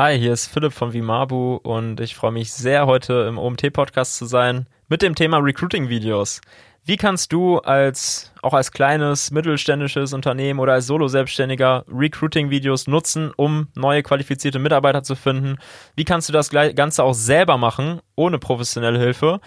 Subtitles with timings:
[0.00, 4.26] Hi, hier ist Philipp von Vimabu und ich freue mich sehr, heute im OMT-Podcast zu
[4.26, 6.40] sein mit dem Thema Recruiting-Videos.
[6.84, 13.72] Wie kannst du als auch als kleines mittelständisches Unternehmen oder als Solo-Selbstständiger Recruiting-Videos nutzen, um
[13.74, 15.58] neue qualifizierte Mitarbeiter zu finden?
[15.96, 19.40] Wie kannst du das Ganze auch selber machen, ohne professionelle Hilfe?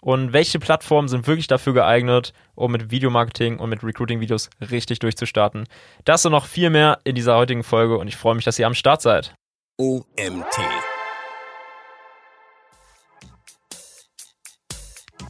[0.00, 5.68] Und welche Plattformen sind wirklich dafür geeignet, um mit Videomarketing und mit Recruiting-Videos richtig durchzustarten?
[6.04, 8.66] Das und noch viel mehr in dieser heutigen Folge und ich freue mich, dass ihr
[8.66, 9.36] am Start seid.
[9.82, 10.60] OMT.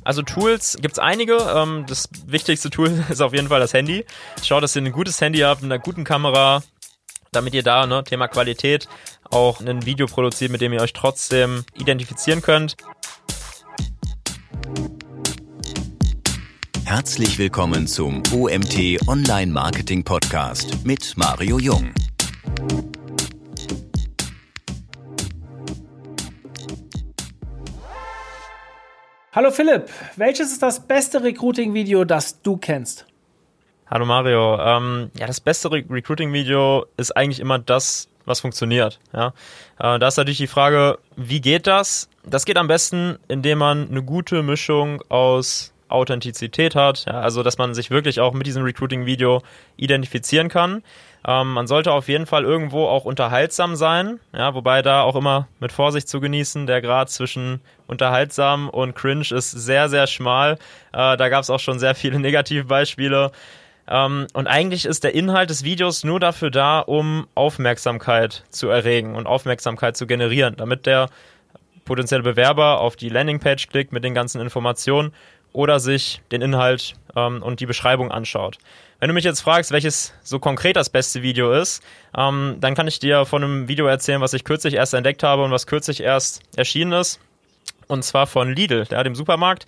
[0.05, 1.37] Also Tools gibt es einige.
[1.37, 4.05] Ähm, das wichtigste Tool ist auf jeden Fall das Handy.
[4.43, 6.63] Schaut, dass ihr ein gutes Handy habt mit einer guten Kamera,
[7.31, 8.89] damit ihr da, ne, Thema Qualität,
[9.31, 12.77] auch ein Video produziert, mit dem ihr euch trotzdem identifizieren könnt.
[16.85, 21.95] Herzlich willkommen zum OMT Online Marketing Podcast mit Mario Jung.
[29.35, 33.07] Hallo Philipp, welches ist das beste Recruiting-Video, das du kennst?
[33.87, 34.61] Hallo Mario.
[34.61, 39.01] Ähm, ja, das beste Re Recruiting-Video ist eigentlich immer das, was funktioniert.
[39.15, 39.29] Ja?
[39.79, 42.11] Äh, da ist natürlich die Frage, wie geht das?
[42.27, 47.21] Das geht am besten, indem man eine gute Mischung aus Authentizität hat, ja?
[47.21, 49.43] also dass man sich wirklich auch mit diesem Recruiting-Video
[49.77, 50.83] identifizieren kann.
[51.27, 55.47] Ähm, man sollte auf jeden Fall irgendwo auch unterhaltsam sein, ja, wobei da auch immer
[55.61, 56.67] mit Vorsicht zu genießen.
[56.67, 60.55] Der Grad zwischen unterhaltsam und cringe ist sehr, sehr schmal.
[60.93, 63.31] Äh, da gab es auch schon sehr viele Negativbeispiele.
[63.89, 69.15] Ähm, und eigentlich ist der Inhalt des Videos nur dafür da, um Aufmerksamkeit zu erregen
[69.15, 71.09] und Aufmerksamkeit zu generieren, damit der
[71.85, 75.13] potenzielle Bewerber auf die Landingpage klickt mit den ganzen Informationen
[75.53, 78.59] oder sich den Inhalt ähm, und die Beschreibung anschaut.
[79.03, 81.83] Wenn du mich jetzt fragst, welches so konkret das beste Video ist,
[82.17, 85.43] ähm, dann kann ich dir von einem Video erzählen, was ich kürzlich erst entdeckt habe
[85.43, 87.19] und was kürzlich erst erschienen ist.
[87.89, 89.67] Und zwar von Lidl, ja, dem Supermarkt.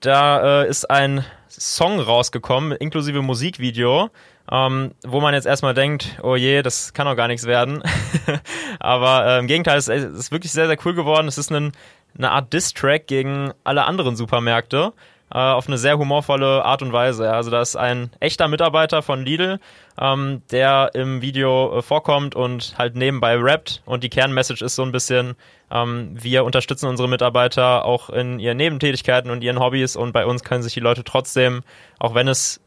[0.00, 4.10] Da äh, ist ein Song rausgekommen, inklusive Musikvideo,
[4.50, 7.82] ähm, wo man jetzt erstmal denkt, oh je, das kann doch gar nichts werden.
[8.78, 11.26] Aber äh, im Gegenteil, es ist wirklich sehr, sehr cool geworden.
[11.26, 11.72] Es ist ein,
[12.16, 14.92] eine Art Diss-Track gegen alle anderen Supermärkte
[15.32, 17.32] äh, auf eine sehr humorvolle Art und Weise.
[17.32, 19.60] Also da ist ein echter Mitarbeiter von Lidl,
[20.00, 24.82] ähm, der im Video äh, vorkommt und halt nebenbei rappt und die Kernmessage ist so
[24.82, 25.36] ein bisschen,
[25.70, 30.44] ähm, wir unterstützen unsere Mitarbeiter auch in ihren Nebentätigkeiten und ihren Hobbys und bei uns
[30.44, 31.62] können sich die Leute trotzdem,
[31.98, 32.60] auch wenn es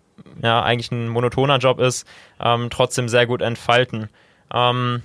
[0.44, 2.08] ja eigentlich ein monotoner Job ist,
[2.40, 4.10] ähm, trotzdem sehr gut entfalten.
[4.54, 5.02] Ähm,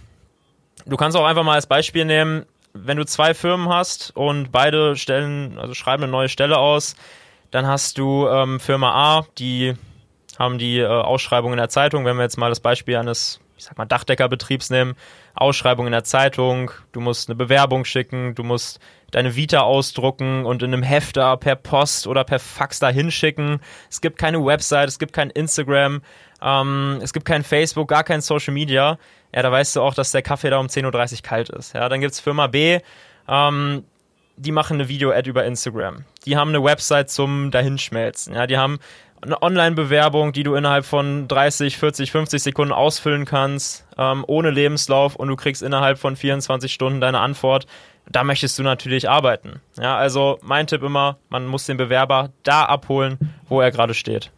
[0.84, 4.96] du kannst auch einfach mal als Beispiel nehmen, wenn du zwei Firmen hast und beide
[4.96, 6.96] stellen, also schreiben eine neue Stelle aus,
[7.50, 9.74] dann hast du ähm, Firma A, die
[10.38, 12.04] haben die äh, Ausschreibung in der Zeitung.
[12.04, 14.94] Wenn wir jetzt mal das Beispiel eines, ich sag mal, Dachdeckerbetriebs nehmen,
[15.34, 18.80] Ausschreibung in der Zeitung, du musst eine Bewerbung schicken, du musst
[19.10, 23.60] deine Vita ausdrucken und in einem Hefter per Post oder per Fax da hinschicken.
[23.90, 26.02] Es gibt keine Website, es gibt kein Instagram,
[26.42, 28.98] ähm, es gibt kein Facebook, gar kein Social Media.
[29.34, 31.74] Ja, da weißt du auch, dass der Kaffee da um 10.30 Uhr kalt ist.
[31.74, 32.80] Ja, dann gibt's Firma B,
[33.28, 33.84] ähm,
[34.36, 36.04] die machen eine Video-Ad über Instagram.
[36.26, 38.34] Die haben eine Website zum Dahinschmelzen.
[38.34, 38.78] Ja, die haben
[39.22, 45.16] eine Online-Bewerbung, die du innerhalb von 30, 40, 50 Sekunden ausfüllen kannst, ähm, ohne Lebenslauf
[45.16, 47.66] und du kriegst innerhalb von 24 Stunden deine Antwort.
[48.08, 49.60] Da möchtest du natürlich arbeiten.
[49.80, 53.18] Ja, also mein Tipp immer, man muss den Bewerber da abholen,
[53.48, 54.30] wo er gerade steht.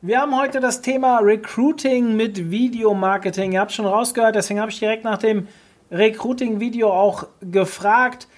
[0.00, 3.52] Wir haben heute das Thema Recruiting mit Videomarketing.
[3.52, 5.48] Ihr habt schon rausgehört, deswegen habe ich direkt nach dem
[5.90, 8.28] Recruiting-Video auch gefragt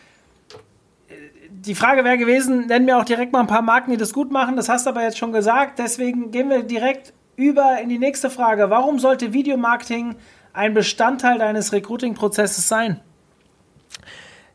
[1.67, 4.31] die Frage wäre gewesen, nenn mir auch direkt mal ein paar Marken, die das gut
[4.31, 4.57] machen.
[4.57, 5.79] Das hast du aber jetzt schon gesagt.
[5.79, 8.71] Deswegen gehen wir direkt über in die nächste Frage.
[8.71, 10.17] Warum sollte Videomarketing
[10.53, 13.01] ein Bestandteil deines Recruiting-Prozesses sein?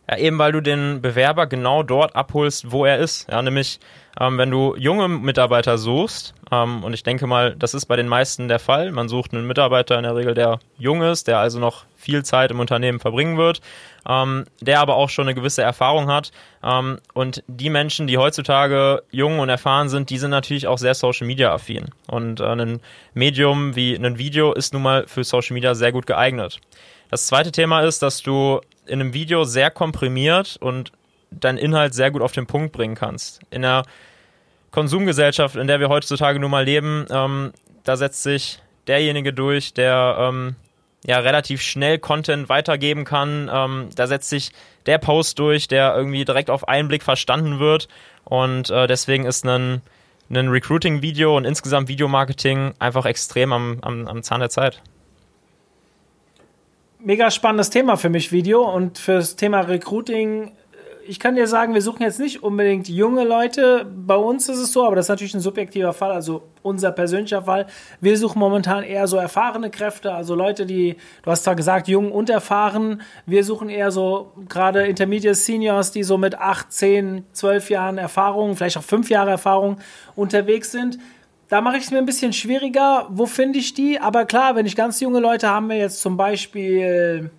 [0.09, 3.27] Ja, eben weil du den Bewerber genau dort abholst, wo er ist.
[3.29, 3.79] Ja, nämlich,
[4.19, 8.07] ähm, wenn du junge Mitarbeiter suchst, ähm, und ich denke mal, das ist bei den
[8.07, 8.91] meisten der Fall.
[8.91, 12.51] Man sucht einen Mitarbeiter in der Regel, der jung ist, der also noch viel Zeit
[12.51, 13.61] im Unternehmen verbringen wird,
[14.07, 16.31] ähm, der aber auch schon eine gewisse Erfahrung hat.
[16.63, 20.93] Ähm, und die Menschen, die heutzutage jung und erfahren sind, die sind natürlich auch sehr
[20.93, 21.85] Social Media affin.
[22.07, 22.79] Und äh, ein
[23.15, 26.59] Medium wie ein Video ist nun mal für Social Media sehr gut geeignet.
[27.09, 30.91] Das zweite Thema ist, dass du in einem Video sehr komprimiert und
[31.31, 33.41] deinen Inhalt sehr gut auf den Punkt bringen kannst.
[33.51, 33.83] In der
[34.71, 37.51] Konsumgesellschaft, in der wir heutzutage nun mal leben, ähm,
[37.83, 40.55] da setzt sich derjenige durch, der ähm,
[41.05, 43.49] ja relativ schnell Content weitergeben kann.
[43.51, 44.51] Ähm, da setzt sich
[44.85, 47.87] der Post durch, der irgendwie direkt auf einen Blick verstanden wird.
[48.23, 49.81] Und äh, deswegen ist ein,
[50.29, 54.81] ein Recruiting-Video und insgesamt Videomarketing einfach extrem am, am, am Zahn der Zeit.
[57.05, 58.63] Mega spannendes Thema für mich, Video.
[58.69, 60.51] Und fürs Thema Recruiting
[61.07, 63.85] ich kann dir sagen, wir suchen jetzt nicht unbedingt junge Leute.
[63.85, 67.43] Bei uns ist es so, aber das ist natürlich ein subjektiver Fall, also unser persönlicher
[67.43, 67.67] Fall.
[68.01, 72.11] Wir suchen momentan eher so erfahrene Kräfte, also Leute, die, du hast zwar gesagt, jung
[72.11, 73.01] und erfahren.
[73.25, 78.55] Wir suchen eher so gerade Intermediate Seniors, die so mit 8, 10, 12 Jahren Erfahrung,
[78.55, 79.77] vielleicht auch 5 Jahre Erfahrung
[80.15, 80.97] unterwegs sind.
[81.47, 83.07] Da mache ich es mir ein bisschen schwieriger.
[83.09, 83.99] Wo finde ich die?
[83.99, 87.29] Aber klar, wenn ich ganz junge Leute haben wir jetzt zum Beispiel,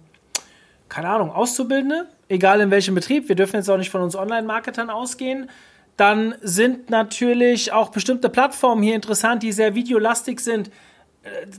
[0.88, 4.90] keine Ahnung, Auszubildende, egal in welchem Betrieb, wir dürfen jetzt auch nicht von uns Online-Marketern
[4.90, 5.50] ausgehen,
[5.96, 10.70] dann sind natürlich auch bestimmte Plattformen hier interessant, die sehr videolastig sind.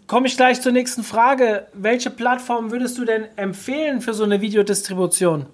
[0.06, 1.68] Komme ich gleich zur nächsten Frage.
[1.74, 5.48] Welche Plattform würdest du denn empfehlen für so eine Videodistribution?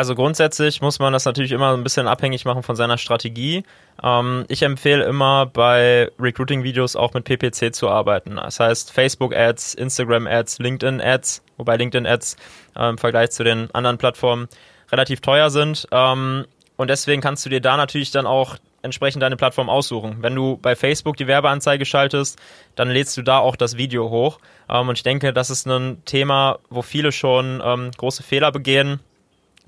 [0.00, 3.64] Also grundsätzlich muss man das natürlich immer ein bisschen abhängig machen von seiner Strategie.
[4.02, 8.36] Ähm, ich empfehle immer bei Recruiting-Videos auch mit PPC zu arbeiten.
[8.36, 12.36] Das heißt Facebook-Ads, Instagram-Ads, LinkedIn-Ads, wobei LinkedIn-Ads
[12.78, 14.48] äh, im Vergleich zu den anderen Plattformen
[14.90, 15.86] relativ teuer sind.
[15.92, 16.46] Ähm,
[16.78, 20.22] und deswegen kannst du dir da natürlich dann auch entsprechend deine Plattform aussuchen.
[20.22, 22.40] Wenn du bei Facebook die Werbeanzeige schaltest,
[22.74, 24.38] dann lädst du da auch das Video hoch.
[24.70, 29.00] Ähm, und ich denke, das ist ein Thema, wo viele schon ähm, große Fehler begehen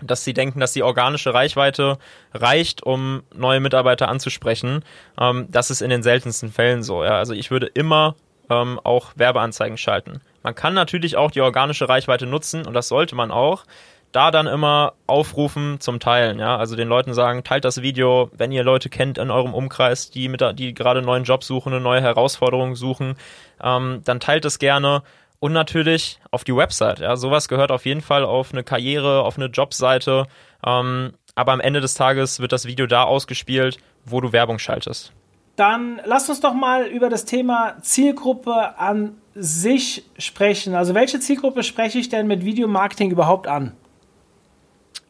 [0.05, 1.99] dass sie denken, dass die organische Reichweite
[2.33, 4.85] reicht, um neue Mitarbeiter anzusprechen.
[5.19, 7.05] Ähm, das ist in den seltensten Fällen so.
[7.05, 7.19] Ja.
[7.19, 8.17] Also ich würde immer
[8.51, 10.21] ähm, auch Werbeanzeigen schalten.
[10.43, 13.65] Man kann natürlich auch die organische Reichweite nutzen und das sollte man auch.
[14.11, 16.59] Da dann immer aufrufen zum Teilen, ja.
[16.59, 20.29] Also den Leuten sagen, teilt das Video, wenn ihr Leute kennt in eurem Umkreis, die
[20.29, 23.17] mit, die gerade einen neuen Job suchen, eine neue Herausforderung suchen,
[23.63, 25.03] ähm, dann teilt es gerne
[25.43, 27.01] und natürlich auf die Website.
[27.01, 30.29] Ja, sowas gehört auf jeden Fall auf eine Karriere, auf eine Jobseite.
[30.65, 35.13] Ähm, aber am Ende des Tages wird das Video da ausgespielt, wo du Werbung schaltest.
[35.57, 40.77] Dann lass uns doch mal über das Thema Zielgruppe an sich sprechen.
[40.77, 43.73] Also welche Zielgruppe spreche ich denn mit Videomarketing überhaupt an?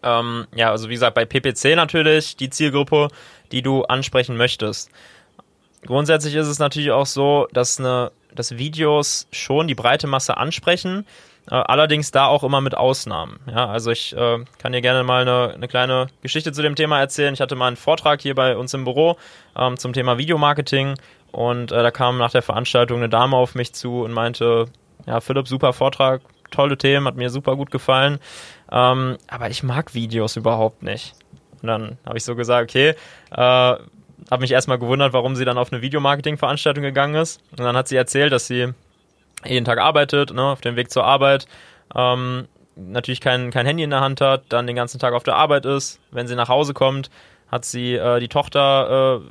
[0.03, 3.09] Ähm, ja, also wie gesagt, bei PPC natürlich die Zielgruppe,
[3.53, 4.91] die du ansprechen möchtest.
[5.85, 11.07] Grundsätzlich ist es natürlich auch so, dass eine dass Videos schon die breite Masse ansprechen,
[11.51, 13.41] äh, allerdings da auch immer mit Ausnahmen.
[13.47, 17.01] Ja, also ich äh, kann dir gerne mal eine, eine, kleine Geschichte zu dem Thema
[17.01, 17.35] erzählen.
[17.35, 19.17] Ich hatte mal einen Vortrag hier bei uns im Büro
[19.57, 20.95] ähm, zum Thema Videomarketing
[21.33, 24.67] und äh, da kam nach der Veranstaltung eine Dame auf mich zu und meinte,
[25.07, 26.21] ja, Philipp, super Vortrag,
[26.51, 28.19] tolle Themen, hat mir super gut gefallen,
[28.71, 31.15] ähm, aber ich mag Videos überhaupt nicht.
[31.61, 32.95] Und dann habe ich so gesagt, okay,
[33.31, 33.77] äh,
[34.31, 37.41] habe mich erstmal gewundert, warum sie dann auf eine Videomarketing-Veranstaltung gegangen ist.
[37.51, 38.73] Und dann hat sie erzählt, dass sie
[39.45, 41.47] jeden Tag arbeitet, ne, auf dem Weg zur Arbeit,
[41.95, 42.47] ähm,
[42.77, 45.67] natürlich kein, kein Handy in der Hand hat, dann den ganzen Tag auf der Arbeit
[45.67, 46.01] ist.
[46.11, 47.11] Wenn sie nach Hause kommt,
[47.51, 49.29] hat sie äh, die Tochter, äh,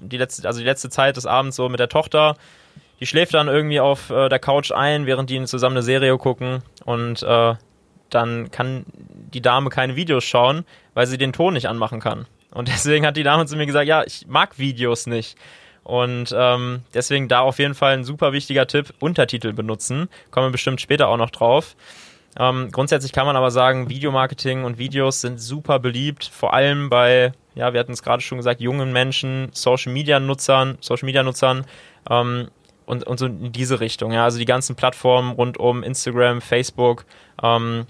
[0.00, 2.36] die letzte, also die letzte Zeit des Abends so mit der Tochter,
[2.98, 6.62] die schläft dann irgendwie auf äh, der Couch ein, während die zusammen eine Serie gucken
[6.84, 7.54] und äh,
[8.10, 8.84] dann kann
[9.32, 10.64] die Dame keine Videos schauen,
[10.94, 12.26] weil sie den Ton nicht anmachen kann.
[12.50, 15.36] Und deswegen hat die Dame zu mir gesagt, ja, ich mag Videos nicht.
[15.82, 20.08] Und ähm, deswegen da auf jeden Fall ein super wichtiger Tipp, Untertitel benutzen.
[20.30, 21.74] Kommen wir bestimmt später auch noch drauf.
[22.38, 27.32] Ähm, grundsätzlich kann man aber sagen, Videomarketing und Videos sind super beliebt, vor allem bei,
[27.54, 31.66] ja, wir hatten es gerade schon gesagt, jungen Menschen, Social Media Nutzern, Social Media Nutzern
[32.08, 32.48] ähm,
[32.86, 34.12] und, und so in diese Richtung.
[34.12, 37.04] Ja, also die ganzen Plattformen rund um Instagram, Facebook,
[37.42, 37.86] ähm,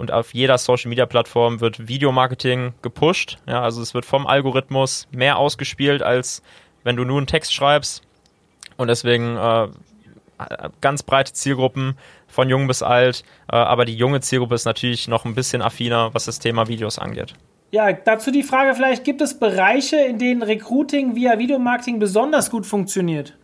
[0.00, 3.38] und auf jeder Social Media Plattform wird Videomarketing gepusht.
[3.46, 6.42] Ja, also es wird vom Algorithmus mehr ausgespielt, als
[6.84, 8.02] wenn du nur einen Text schreibst.
[8.78, 9.68] Und deswegen äh,
[10.80, 13.24] ganz breite Zielgruppen von jung bis alt.
[13.52, 16.98] Äh, aber die junge Zielgruppe ist natürlich noch ein bisschen affiner, was das Thema Videos
[16.98, 17.34] angeht.
[17.70, 22.66] Ja, dazu die Frage vielleicht, gibt es Bereiche, in denen Recruiting via Videomarketing besonders gut
[22.66, 23.36] funktioniert?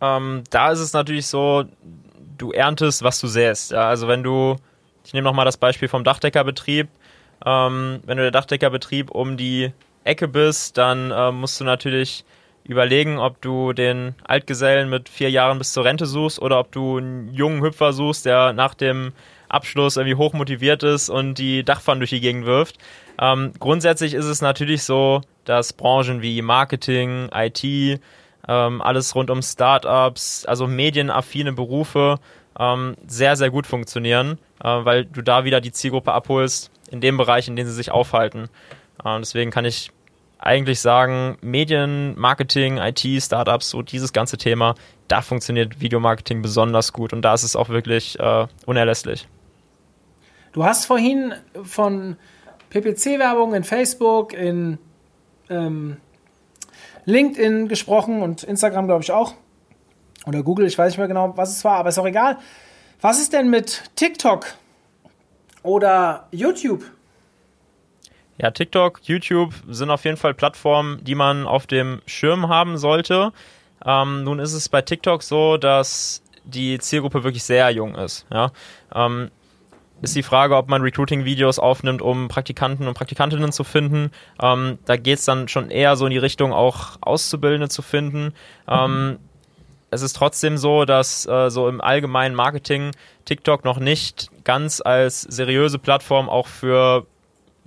[0.00, 1.64] Ähm, da ist es natürlich so,
[2.38, 3.72] du erntest, was du säst.
[3.72, 4.56] Ja, also wenn du,
[5.04, 6.88] ich nehme nochmal das Beispiel vom Dachdeckerbetrieb,
[7.44, 9.72] ähm, wenn du der Dachdeckerbetrieb um die
[10.04, 12.24] Ecke bist, dann äh, musst du natürlich
[12.64, 16.98] überlegen, ob du den Altgesellen mit vier Jahren bis zur Rente suchst oder ob du
[16.98, 19.12] einen jungen Hüpfer suchst, der nach dem
[19.48, 22.76] Abschluss irgendwie hoch motiviert ist und die Dachpfannen durch die Gegend wirft.
[23.18, 28.00] Ähm, grundsätzlich ist es natürlich so, dass Branchen wie Marketing, IT,
[28.48, 32.18] ähm, alles rund um Startups, also medienaffine Berufe
[32.58, 37.16] ähm, sehr, sehr gut funktionieren, äh, weil du da wieder die Zielgruppe abholst in dem
[37.16, 38.48] Bereich, in dem sie sich aufhalten.
[39.04, 39.90] Äh, deswegen kann ich
[40.38, 44.74] eigentlich sagen, Medien, Marketing, IT, Startups, so dieses ganze Thema,
[45.08, 49.28] da funktioniert Videomarketing besonders gut und da ist es auch wirklich äh, unerlässlich.
[50.52, 52.16] Du hast vorhin von
[52.70, 54.78] PPC-Werbung in Facebook, in
[55.50, 55.98] ähm,
[57.08, 59.34] LinkedIn gesprochen und Instagram, glaube ich, auch.
[60.26, 62.38] Oder Google, ich weiß nicht mehr genau, was es war, aber ist auch egal.
[63.00, 64.46] Was ist denn mit TikTok
[65.62, 66.84] oder YouTube?
[68.36, 73.32] Ja, TikTok, YouTube sind auf jeden Fall Plattformen, die man auf dem Schirm haben sollte.
[73.84, 78.26] Ähm, nun ist es bei TikTok so, dass die Zielgruppe wirklich sehr jung ist.
[78.30, 78.52] Ja?
[78.94, 79.30] Ähm,
[80.00, 84.10] ist die Frage, ob man Recruiting-Videos aufnimmt, um Praktikanten und Praktikantinnen zu finden.
[84.40, 88.32] Ähm, da geht es dann schon eher so in die Richtung, auch Auszubildende zu finden.
[88.68, 89.18] Ähm,
[89.90, 92.92] es ist trotzdem so, dass äh, so im allgemeinen Marketing
[93.24, 97.06] TikTok noch nicht ganz als seriöse Plattform auch für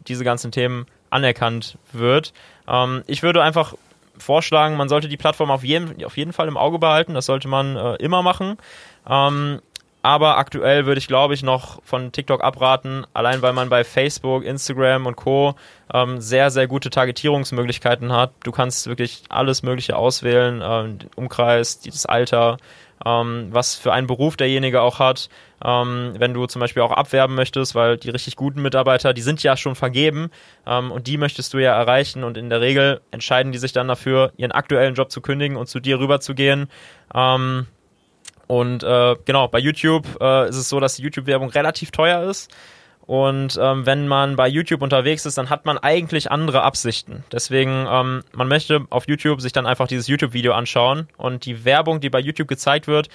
[0.08, 2.34] diese ganzen Themen anerkannt wird.
[2.68, 3.74] Ähm, ich würde einfach
[4.18, 7.14] vorschlagen, man sollte die Plattform auf jeden, auf jeden Fall im Auge behalten.
[7.14, 8.58] Das sollte man äh, immer machen.
[9.10, 9.62] Ähm,
[10.04, 14.44] aber aktuell würde ich, glaube ich, noch von TikTok abraten, allein weil man bei Facebook,
[14.44, 15.56] Instagram und Co.
[15.94, 18.32] Ähm, sehr, sehr gute Targetierungsmöglichkeiten hat.
[18.44, 22.58] Du kannst wirklich alles Mögliche auswählen, ähm, den Umkreis, das Alter,
[23.06, 25.30] ähm, was für einen Beruf derjenige auch hat.
[25.64, 29.44] Ähm, wenn du zum Beispiel auch abwerben möchtest, weil die richtig guten Mitarbeiter, die sind
[29.44, 30.32] ja schon vergeben
[30.66, 33.88] ähm, und die möchtest du ja erreichen und in der Regel entscheiden die sich dann
[33.88, 36.68] dafür, ihren aktuellen Job zu kündigen und zu dir rüberzugehen.
[37.14, 37.68] Ähm,
[38.52, 42.54] und äh, genau, bei YouTube äh, ist es so, dass die YouTube-Werbung relativ teuer ist.
[43.00, 47.24] Und ähm, wenn man bei YouTube unterwegs ist, dann hat man eigentlich andere Absichten.
[47.32, 51.08] Deswegen, ähm, man möchte auf YouTube sich dann einfach dieses YouTube-Video anschauen.
[51.16, 53.08] Und die Werbung, die bei YouTube gezeigt wird,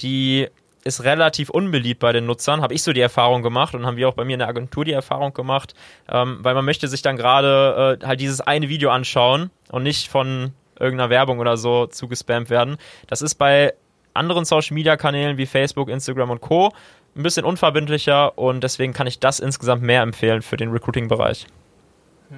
[0.00, 0.48] die
[0.82, 4.08] ist relativ unbeliebt bei den Nutzern, habe ich so die Erfahrung gemacht und haben wir
[4.08, 5.72] auch bei mir in der Agentur die Erfahrung gemacht,
[6.08, 10.08] ähm, weil man möchte sich dann gerade äh, halt dieses eine Video anschauen und nicht
[10.08, 12.76] von irgendeiner Werbung oder so zugespammt werden.
[13.06, 13.74] Das ist bei
[14.14, 16.72] anderen Social Media Kanälen wie Facebook, Instagram und Co.
[17.16, 21.46] ein bisschen unverbindlicher und deswegen kann ich das insgesamt mehr empfehlen für den Recruiting-Bereich.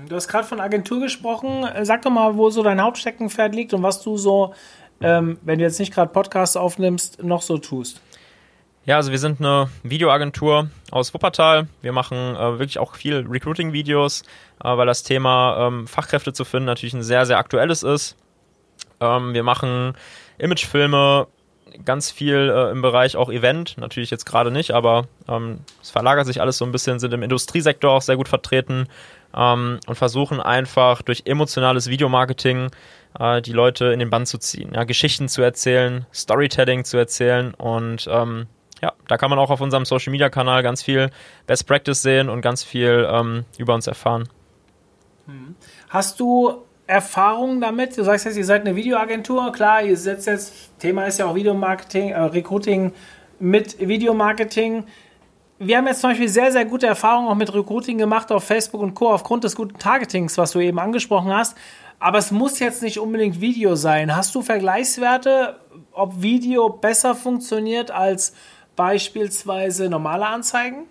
[0.08, 1.66] Du hast gerade von Agentur gesprochen.
[1.82, 4.54] Sag doch mal, wo so dein Hauptsteckenpferd liegt und was du so,
[5.02, 8.00] ähm, wenn du jetzt nicht gerade Podcasts aufnimmst, noch so tust.
[8.84, 11.68] Ja, also wir sind eine Videoagentur aus Wuppertal.
[11.82, 14.22] Wir machen äh, wirklich auch viel Recruiting-Videos,
[14.64, 18.16] äh, weil das Thema ähm, Fachkräfte zu finden natürlich ein sehr, sehr aktuelles ist.
[19.00, 19.94] Ähm, wir machen
[20.38, 21.28] Imagefilme,
[21.84, 26.26] ganz viel äh, im Bereich auch Event, natürlich jetzt gerade nicht, aber ähm, es verlagert
[26.26, 28.88] sich alles so ein bisschen, sind im Industriesektor auch sehr gut vertreten
[29.34, 32.70] ähm, und versuchen einfach durch emotionales Videomarketing
[33.18, 37.54] äh, die Leute in den Bann zu ziehen, ja, Geschichten zu erzählen, Storytelling zu erzählen
[37.54, 38.46] und ähm,
[38.80, 41.10] ja, da kann man auch auf unserem Social Media Kanal ganz viel
[41.46, 44.28] Best Practice sehen und ganz viel ähm, über uns erfahren.
[45.88, 47.96] Hast du Erfahrungen damit?
[47.96, 49.52] Du sagst jetzt, ihr seid eine Videoagentur.
[49.52, 52.92] Klar, ihr setzt jetzt, Thema ist ja auch Videomarketing, äh, Recruiting
[53.38, 54.84] mit Videomarketing.
[55.58, 58.80] Wir haben jetzt zum Beispiel sehr, sehr gute Erfahrungen auch mit Recruiting gemacht auf Facebook
[58.80, 59.10] und Co.
[59.10, 61.56] aufgrund des guten Targetings, was du eben angesprochen hast.
[62.00, 64.16] Aber es muss jetzt nicht unbedingt Video sein.
[64.16, 65.60] Hast du Vergleichswerte,
[65.92, 68.34] ob Video besser funktioniert als
[68.74, 70.86] beispielsweise normale Anzeigen?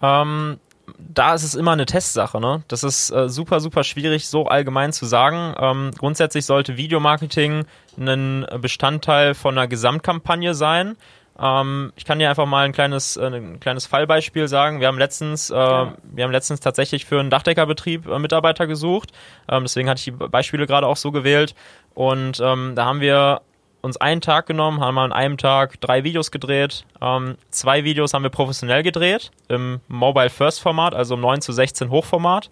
[0.00, 0.60] Ähm,
[0.98, 2.40] da ist es immer eine Testsache.
[2.40, 2.62] Ne?
[2.68, 5.54] Das ist äh, super, super schwierig, so allgemein zu sagen.
[5.58, 7.64] Ähm, grundsätzlich sollte Videomarketing
[7.98, 10.96] ein Bestandteil von einer Gesamtkampagne sein.
[11.38, 14.80] Ähm, ich kann dir einfach mal ein kleines, äh, ein kleines Fallbeispiel sagen.
[14.80, 15.94] Wir haben letztens, äh, ja.
[16.02, 19.12] wir haben letztens tatsächlich für einen Dachdeckerbetrieb äh, Mitarbeiter gesucht.
[19.48, 21.54] Ähm, deswegen hatte ich die Beispiele gerade auch so gewählt.
[21.94, 23.40] Und ähm, da haben wir
[23.82, 26.84] uns einen Tag genommen, haben an einem Tag drei Videos gedreht.
[27.00, 31.52] Ähm, zwei Videos haben wir professionell gedreht im Mobile First Format, also im 9 zu
[31.52, 32.48] 16 Hochformat.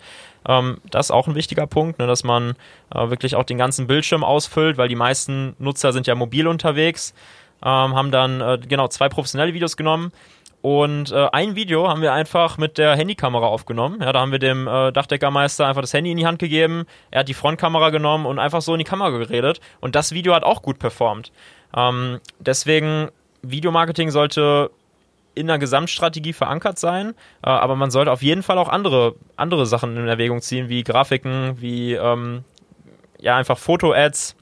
[0.46, 2.54] Ähm, das ist auch ein wichtiger Punkt, ne, dass man
[2.94, 7.14] äh, wirklich auch den ganzen Bildschirm ausfüllt, weil die meisten Nutzer sind ja mobil unterwegs.
[7.62, 10.12] Ähm, haben dann äh, genau zwei professionelle Videos genommen
[10.62, 14.00] und äh, ein Video haben wir einfach mit der Handykamera aufgenommen.
[14.00, 16.84] Ja, da haben wir dem äh, Dachdeckermeister einfach das Handy in die Hand gegeben.
[17.10, 19.60] Er hat die Frontkamera genommen und einfach so in die Kamera geredet.
[19.80, 21.32] Und das Video hat auch gut performt.
[21.74, 23.08] Ähm, deswegen,
[23.42, 24.70] Videomarketing sollte
[25.34, 29.64] in der Gesamtstrategie verankert sein, äh, aber man sollte auf jeden Fall auch andere, andere
[29.64, 32.44] Sachen in Erwägung ziehen, wie Grafiken, wie ähm,
[33.18, 34.36] ja einfach Foto-Ads,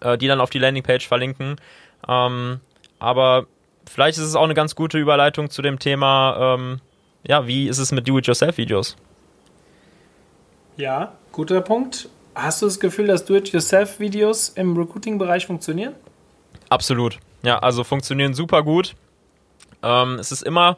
[0.00, 1.56] äh, die dann auf die Landingpage verlinken.
[2.08, 2.60] Ähm,
[2.98, 3.46] aber
[3.90, 6.80] vielleicht ist es auch eine ganz gute Überleitung zu dem Thema, ähm,
[7.26, 8.96] ja, wie ist es mit Do-it-yourself-Videos?
[10.76, 12.08] Ja, guter Punkt.
[12.34, 15.94] Hast du das Gefühl, dass Do-it-yourself-Videos im Recruiting-Bereich funktionieren?
[16.68, 17.18] Absolut.
[17.42, 18.94] Ja, also funktionieren super gut.
[19.82, 20.76] Ähm, es ist immer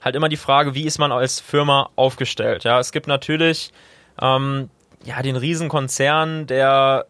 [0.00, 2.64] halt immer die Frage, wie ist man als Firma aufgestellt?
[2.64, 3.72] Ja, es gibt natürlich
[4.20, 4.70] ähm,
[5.04, 7.06] ja den Riesenkonzern, der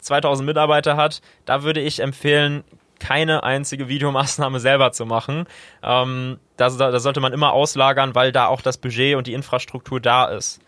[0.00, 1.22] 2000 Mitarbeiter hat.
[1.44, 2.64] Da würde ich empfehlen,
[3.02, 5.46] keine einzige Videomaßnahme selber zu machen.
[5.82, 10.00] Ähm, da, da sollte man immer auslagern, weil da auch das Budget und die Infrastruktur
[10.00, 10.60] da ist.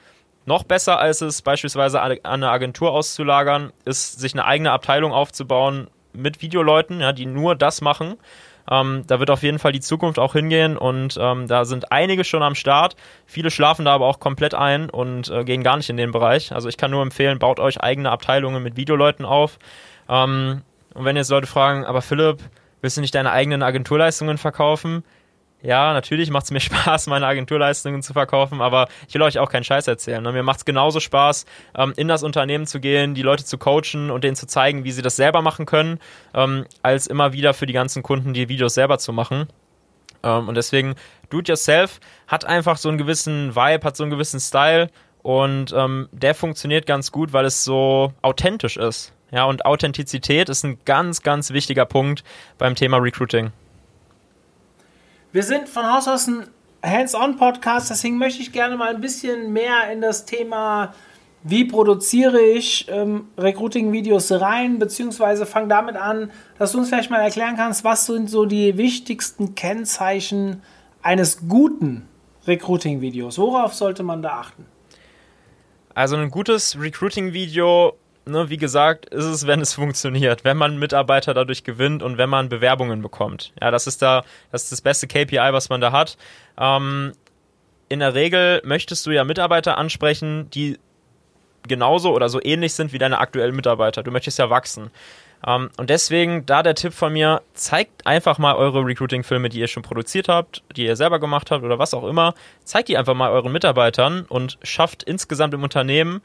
[0.47, 5.88] Noch besser als es beispielsweise an eine Agentur auszulagern, ist, sich eine eigene Abteilung aufzubauen
[6.12, 8.17] mit Videoleuten, ja, die nur das machen.
[8.71, 12.25] Ähm, da wird auf jeden Fall die Zukunft auch hingehen und ähm, da sind einige
[12.25, 12.97] schon am Start.
[13.26, 16.53] Viele schlafen da aber auch komplett ein und äh, gehen gar nicht in den Bereich.
[16.53, 19.59] Also ich kann nur empfehlen, baut euch eigene Abteilungen mit Videoleuten auf.
[20.09, 20.62] Ähm,
[20.95, 22.39] und wenn jetzt Leute fragen, aber Philipp,
[22.81, 25.05] willst du nicht deine eigenen Agenturleistungen verkaufen?
[25.65, 29.51] ja, natürlich macht es mir Spaß, meine Agenturleistungen zu verkaufen, aber ich will euch auch
[29.51, 30.23] keinen Scheiß erzählen.
[30.23, 30.31] Ne?
[30.31, 31.47] Mir macht es genauso Spaß,
[31.77, 34.93] ähm, in das Unternehmen zu gehen, die Leute zu coachen und denen zu zeigen, wie
[34.93, 35.99] sie das selber machen können,
[36.35, 39.47] ähm, als immer wieder für die ganzen Kunden die Videos selber zu machen.
[40.23, 40.95] Ähm, und deswegen,
[41.31, 44.89] Do It Yourself hat einfach so einen gewissen Vibe, hat so einen gewissen Style
[45.23, 45.75] und
[46.13, 49.13] der funktioniert ganz gut, weil es so authentisch ist.
[49.35, 52.23] Ja, und Authentizität ist ein ganz, ganz wichtiger Punkt
[52.57, 53.50] beim Thema Recruiting.
[55.33, 56.47] Wir sind von Haus aus ein
[56.85, 60.95] Hands-on-Podcast, deswegen möchte ich gerne mal ein bisschen mehr in das Thema,
[61.43, 67.21] wie produziere ich ähm, Recruiting-Videos rein, beziehungsweise fang damit an, dass du uns vielleicht mal
[67.21, 70.62] erklären kannst, was sind so die wichtigsten Kennzeichen
[71.03, 72.09] eines guten
[72.47, 73.38] Recruiting-Videos?
[73.38, 74.64] Worauf sollte man da achten?
[75.93, 77.95] Also ein gutes Recruiting-Video
[78.26, 82.28] ne, wie gesagt, ist es, wenn es funktioniert, wenn man Mitarbeiter dadurch gewinnt und wenn
[82.28, 83.52] man Bewerbungen bekommt.
[83.61, 86.16] Ja, das ist da, das ist das beste KPI, was man da hat.
[86.59, 87.12] Ähm,
[87.88, 90.78] in der Regel möchtest du ja Mitarbeiter ansprechen, die
[91.66, 94.02] genauso oder so ähnlich sind wie deine aktuellen Mitarbeiter.
[94.02, 94.90] Du möchtest ja wachsen.
[95.47, 99.59] Um, ähm, und deswegen da der Tipp von mir, zeigt einfach mal eure Recruiting-Filme, die
[99.59, 102.35] ihr schon produziert habt, die ihr selber gemacht habt oder was auch immer.
[102.64, 106.23] Zeigt die einfach mal euren Mitarbeitern und schafft insgesamt im Unternehmen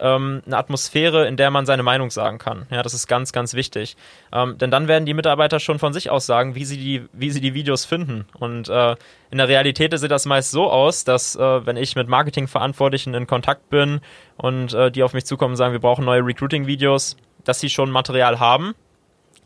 [0.00, 2.66] ähm, eine Atmosphäre, in der man seine Meinung sagen kann.
[2.70, 3.96] Ja, das ist ganz, ganz wichtig.
[4.32, 7.30] Ähm, denn dann werden die Mitarbeiter schon von sich aus sagen, wie sie die, wie
[7.30, 8.26] sie die Videos finden.
[8.38, 8.96] Und äh,
[9.30, 13.26] in der Realität sieht das meist so aus, dass äh, wenn ich mit Marketingverantwortlichen in
[13.26, 14.00] Kontakt bin
[14.36, 17.90] und äh, die auf mich zukommen und sagen, wir brauchen neue Recruiting-Videos, dass sie schon
[17.90, 18.74] Material haben,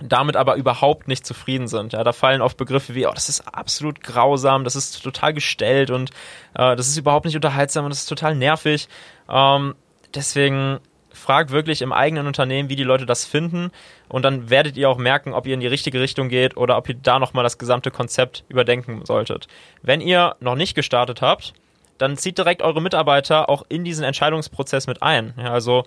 [0.00, 1.92] damit aber überhaupt nicht zufrieden sind.
[1.92, 5.90] Ja, da fallen oft Begriffe wie, oh, das ist absolut grausam, das ist total gestellt
[5.90, 6.10] und
[6.54, 8.88] äh, das ist überhaupt nicht unterhaltsam und das ist total nervig.
[9.28, 9.74] Ähm,
[10.14, 10.78] deswegen
[11.12, 13.70] fragt wirklich im eigenen Unternehmen, wie die Leute das finden
[14.08, 16.88] und dann werdet ihr auch merken, ob ihr in die richtige Richtung geht oder ob
[16.88, 19.46] ihr da nochmal das gesamte Konzept überdenken solltet.
[19.82, 21.52] Wenn ihr noch nicht gestartet habt,
[21.98, 25.34] dann zieht direkt eure Mitarbeiter auch in diesen Entscheidungsprozess mit ein.
[25.36, 25.84] Ja, also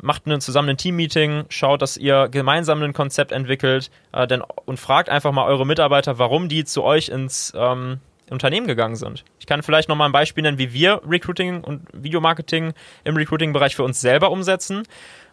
[0.00, 4.80] macht einen, zusammen ein Team-Meeting, schaut, dass ihr gemeinsam ein Konzept entwickelt äh, denn, und
[4.80, 9.24] fragt einfach mal eure Mitarbeiter, warum die zu euch ins ähm, Unternehmen gegangen sind.
[9.38, 12.72] Ich kann vielleicht noch mal ein Beispiel nennen, wie wir Recruiting und Videomarketing
[13.04, 14.84] im Recruiting-Bereich für uns selber umsetzen.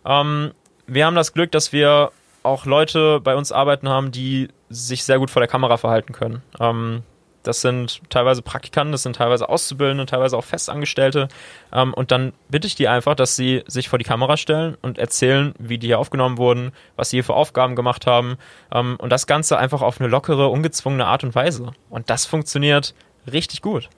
[0.05, 0.51] Ähm,
[0.87, 2.11] wir haben das Glück, dass wir
[2.43, 6.41] auch Leute bei uns arbeiten haben, die sich sehr gut vor der Kamera verhalten können.
[6.59, 7.03] Ähm,
[7.43, 11.27] das sind teilweise Praktikanten, das sind teilweise Auszubildende, teilweise auch Festangestellte.
[11.73, 14.97] Ähm, und dann bitte ich die einfach, dass sie sich vor die Kamera stellen und
[14.97, 18.37] erzählen, wie die hier aufgenommen wurden, was sie hier für Aufgaben gemacht haben.
[18.73, 21.71] Ähm, und das Ganze einfach auf eine lockere, ungezwungene Art und Weise.
[21.89, 22.93] Und das funktioniert
[23.31, 23.89] richtig gut.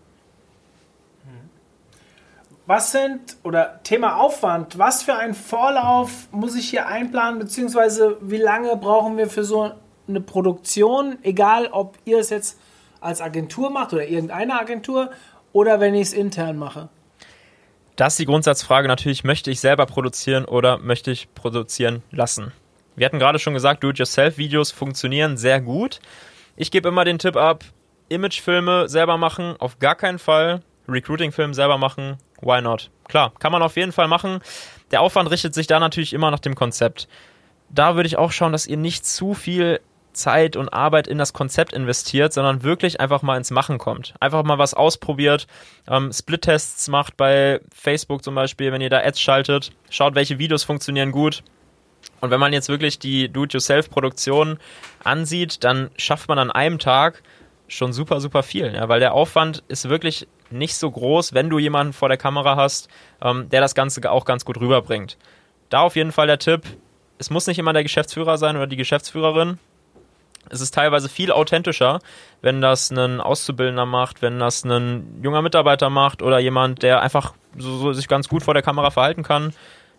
[2.67, 8.37] Was sind, oder Thema Aufwand, was für ein Vorlauf muss ich hier einplanen, beziehungsweise wie
[8.37, 9.71] lange brauchen wir für so
[10.07, 12.59] eine Produktion, egal ob ihr es jetzt
[13.01, 15.11] als Agentur macht oder irgendeine Agentur
[15.51, 16.89] oder wenn ich es intern mache?
[17.97, 22.53] Das ist die Grundsatzfrage natürlich, möchte ich selber produzieren oder möchte ich produzieren lassen?
[22.95, 25.99] Wir hatten gerade schon gesagt, Do-it-yourself-Videos funktionieren sehr gut.
[26.55, 27.63] Ich gebe immer den Tipp ab,
[28.09, 30.61] Imagefilme selber machen, auf gar keinen Fall.
[30.87, 32.89] Recruiting-Film selber machen, why not?
[33.07, 34.39] Klar, kann man auf jeden Fall machen.
[34.91, 37.07] Der Aufwand richtet sich da natürlich immer nach dem Konzept.
[37.69, 39.79] Da würde ich auch schauen, dass ihr nicht zu viel
[40.13, 44.13] Zeit und Arbeit in das Konzept investiert, sondern wirklich einfach mal ins Machen kommt.
[44.19, 45.47] Einfach mal was ausprobiert,
[45.87, 50.63] ähm, Split-Tests macht bei Facebook zum Beispiel, wenn ihr da Ads schaltet, schaut, welche Videos
[50.63, 51.43] funktionieren gut.
[52.19, 54.59] Und wenn man jetzt wirklich die Do-it-yourself-Produktion
[55.03, 57.23] ansieht, dann schafft man an einem Tag
[57.67, 61.57] schon super, super viel, ja, weil der Aufwand ist wirklich nicht so groß, wenn du
[61.57, 62.89] jemanden vor der Kamera hast,
[63.21, 65.17] ähm, der das Ganze auch ganz gut rüberbringt.
[65.69, 66.63] Da auf jeden Fall der Tipp,
[67.17, 69.57] es muss nicht immer der Geschäftsführer sein oder die Geschäftsführerin,
[70.49, 71.99] es ist teilweise viel authentischer,
[72.41, 77.33] wenn das ein Auszubildender macht, wenn das ein junger Mitarbeiter macht oder jemand, der einfach
[77.57, 79.53] so, so sich ganz gut vor der Kamera verhalten kann.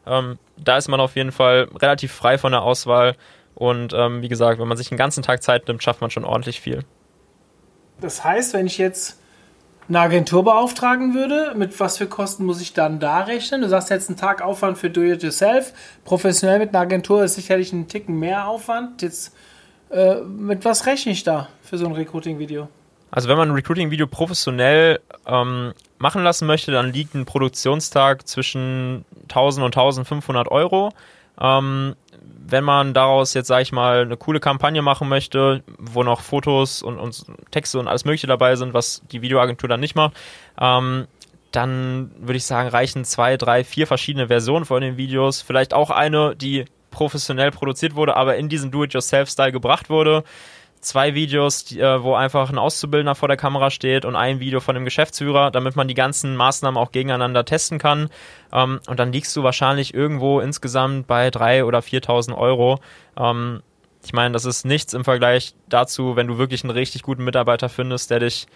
[0.06, 3.14] Ähm, da ist man auf jeden Fall relativ frei von der Auswahl.
[3.54, 6.24] Und ähm, wie gesagt, wenn man sich den ganzen Tag Zeit nimmt, schafft man schon
[6.24, 6.84] ordentlich viel.
[8.00, 9.20] Das heißt, wenn ich jetzt
[9.88, 13.60] eine Agentur beauftragen würde, mit was für Kosten muss ich dann da rechnen?
[13.60, 15.72] Du sagst jetzt einen Tag Aufwand für Do-It-Yourself.
[16.04, 19.02] Professionell mit einer Agentur ist sicherlich ein Ticken mehr Aufwand.
[19.02, 19.34] Jetzt
[19.92, 22.68] äh, mit was rechne ich da für so ein Recruiting-Video?
[23.10, 29.04] Also wenn man ein Recruiting-Video professionell ähm, machen lassen möchte, dann liegt ein Produktionstag zwischen
[29.24, 30.92] 1000 und 1500 Euro.
[31.38, 31.94] Ähm,
[32.46, 36.82] wenn man daraus jetzt, sage ich mal, eine coole Kampagne machen möchte, wo noch Fotos
[36.82, 40.14] und, und Texte und alles Mögliche dabei sind, was die Videoagentur dann nicht macht,
[40.58, 41.06] ähm,
[41.50, 45.42] dann würde ich sagen, reichen zwei, drei, vier verschiedene Versionen von den Videos.
[45.42, 50.22] Vielleicht auch eine, die professionell produziert wurde, aber in diesen Do-it-yourself-Style gebracht wurde
[50.82, 54.60] zwei Videos, die, äh, wo einfach ein Auszubildender vor der Kamera steht und ein Video
[54.60, 58.10] von dem Geschäftsführer, damit man die ganzen Maßnahmen auch gegeneinander testen kann.
[58.52, 62.80] Ähm, und dann liegst du wahrscheinlich irgendwo insgesamt bei 3.000 oder 4.000 Euro.
[63.16, 63.62] Ähm,
[64.04, 67.68] ich meine, das ist nichts im Vergleich dazu, wenn du wirklich einen richtig guten Mitarbeiter
[67.68, 68.46] findest, der dich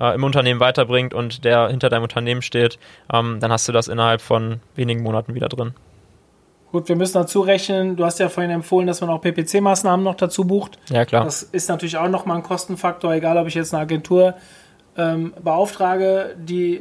[0.00, 2.78] äh, im Unternehmen weiterbringt und der hinter deinem Unternehmen steht,
[3.12, 5.74] ähm, dann hast du das innerhalb von wenigen Monaten wieder drin.
[6.74, 10.16] Gut, wir müssen dazu rechnen, du hast ja vorhin empfohlen, dass man auch PPC-Maßnahmen noch
[10.16, 10.76] dazu bucht.
[10.90, 11.24] Ja, klar.
[11.24, 14.34] Das ist natürlich auch nochmal ein Kostenfaktor, egal ob ich jetzt eine Agentur
[14.96, 16.80] ähm, beauftrage, die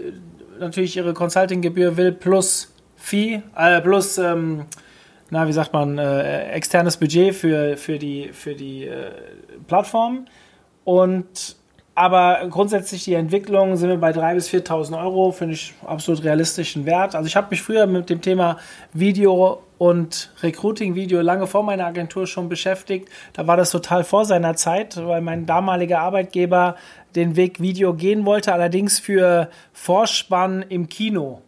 [0.60, 4.66] natürlich ihre Consulting-Gebühr will, plus Fee, äh, plus, ähm,
[5.30, 9.12] na, wie sagt man, äh, externes Budget für, für die, für die äh,
[9.68, 10.26] Plattform.
[10.86, 11.56] Und
[11.96, 16.88] aber grundsätzlich die Entwicklung sind wir bei 3.000 bis 4.000 Euro, finde ich absolut realistischen
[16.88, 17.14] Wert.
[17.14, 18.58] Also ich habe mich früher mit dem Thema
[18.94, 23.10] Video und Recruiting-Video lange vor meiner Agentur schon beschäftigt.
[23.34, 26.78] Da war das total vor seiner Zeit, weil mein damaliger Arbeitgeber
[27.16, 31.42] den Weg Video gehen wollte, allerdings für Vorspann im Kino.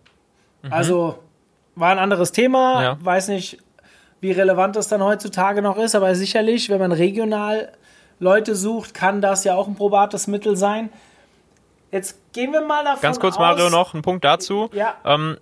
[0.64, 0.74] Mhm.
[0.74, 1.20] Also
[1.76, 2.84] war ein anderes Thema.
[2.84, 2.98] Ja.
[3.00, 3.60] Weiß nicht,
[4.20, 7.72] wie relevant das dann heutzutage noch ist, aber sicherlich, wenn man regional
[8.20, 10.90] Leute sucht, kann das ja auch ein probates Mittel sein.
[11.90, 14.70] Jetzt gehen wir mal davon Ganz kurz, aus, Mario, noch ein Punkt dazu.
[14.74, 14.96] Ja.
[15.06, 15.38] Ähm,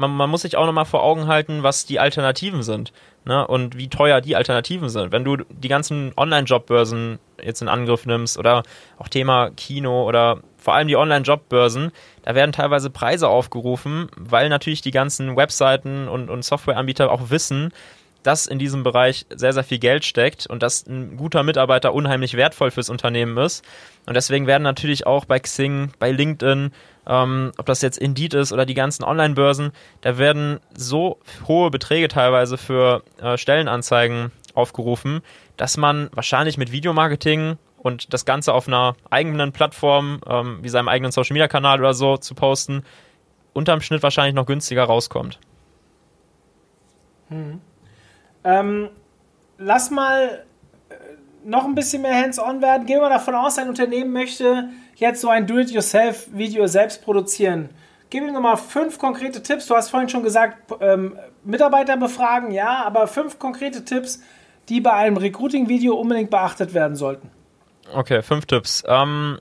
[0.00, 2.92] man, man, muss sich auch nochmal vor Augen halten, was die Alternativen sind
[3.24, 3.46] ne?
[3.46, 5.12] und wie teuer die Alternativen sind.
[5.12, 8.62] Wenn du die ganzen Online-Jobbörsen jetzt in Angriff nimmst oder
[8.98, 14.80] auch Thema Kino oder vor allem die Online-Jobbörsen, da werden teilweise Preise aufgerufen, weil natürlich
[14.80, 17.72] die ganzen Webseiten und, und Softwareanbieter auch wissen,
[18.22, 22.36] dass in diesem Bereich sehr, sehr viel Geld steckt und dass ein guter Mitarbeiter unheimlich
[22.36, 23.64] wertvoll fürs Unternehmen ist.
[24.06, 26.72] Und deswegen werden natürlich auch bei Xing, bei LinkedIn,
[27.06, 32.08] ähm, ob das jetzt Indeed ist oder die ganzen Online-Börsen, da werden so hohe Beträge
[32.08, 35.22] teilweise für äh, Stellenanzeigen aufgerufen,
[35.56, 40.88] dass man wahrscheinlich mit Videomarketing und das Ganze auf einer eigenen Plattform, ähm, wie seinem
[40.88, 42.84] eigenen Social-Media-Kanal oder so zu posten,
[43.52, 45.38] unterm Schnitt wahrscheinlich noch günstiger rauskommt.
[47.30, 47.60] Mhm.
[48.44, 48.88] Ähm,
[49.58, 50.44] lass mal
[50.88, 50.94] äh,
[51.44, 52.86] noch ein bisschen mehr hands-on werden.
[52.86, 57.70] Gehen wir davon aus, ein Unternehmen möchte jetzt so ein Do-it-yourself-Video selbst produzieren.
[58.10, 59.66] Gib mir nochmal fünf konkrete Tipps.
[59.66, 64.20] Du hast vorhin schon gesagt, ähm, Mitarbeiter befragen, ja, aber fünf konkrete Tipps,
[64.68, 67.30] die bei einem Recruiting-Video unbedingt beachtet werden sollten.
[67.94, 68.82] Okay, fünf Tipps.
[68.86, 69.38] Ähm,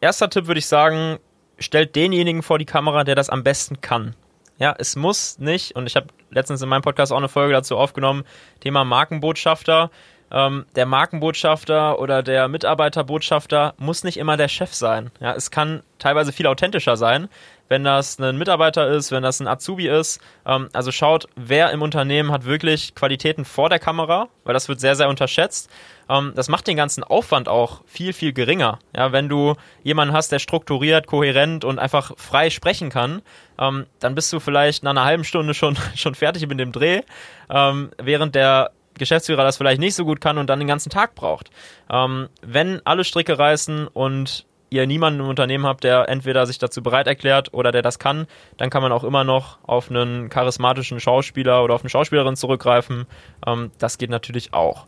[0.00, 1.18] erster Tipp würde ich sagen,
[1.58, 4.14] stellt denjenigen vor die Kamera, der das am besten kann.
[4.58, 7.76] Ja, es muss nicht, und ich habe letztens in meinem Podcast auch eine Folge dazu
[7.76, 8.24] aufgenommen,
[8.60, 9.90] Thema Markenbotschafter.
[10.30, 15.10] Ähm, der Markenbotschafter oder der Mitarbeiterbotschafter muss nicht immer der Chef sein.
[15.20, 17.28] Ja, es kann teilweise viel authentischer sein,
[17.68, 20.20] wenn das ein Mitarbeiter ist, wenn das ein Azubi ist.
[20.46, 24.80] Ähm, also schaut, wer im Unternehmen hat wirklich Qualitäten vor der Kamera, weil das wird
[24.80, 25.70] sehr, sehr unterschätzt.
[26.08, 28.78] Ähm, das macht den ganzen Aufwand auch viel, viel geringer.
[28.96, 33.22] Ja, wenn du jemanden hast, der strukturiert, kohärent und einfach frei sprechen kann,
[33.58, 37.02] ähm, dann bist du vielleicht nach einer halben Stunde schon, schon fertig mit dem Dreh,
[37.50, 41.14] ähm, während der Geschäftsführer das vielleicht nicht so gut kann und dann den ganzen Tag
[41.14, 41.50] braucht.
[41.90, 46.82] Ähm, wenn alle Stricke reißen und ihr niemanden im Unternehmen habt, der entweder sich dazu
[46.82, 51.00] bereit erklärt oder der das kann, dann kann man auch immer noch auf einen charismatischen
[51.00, 53.06] Schauspieler oder auf eine Schauspielerin zurückgreifen.
[53.46, 54.86] Ähm, das geht natürlich auch.